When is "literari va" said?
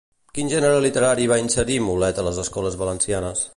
0.85-1.37